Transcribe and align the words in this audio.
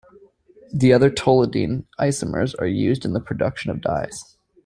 The 0.73 0.93
other 0.93 1.11
toluidine 1.11 1.83
isomers 1.99 2.55
are 2.57 2.65
used 2.65 3.05
in 3.05 3.13
the 3.13 3.19
production 3.19 3.69
of 3.69 3.81
dyes. 3.81 4.35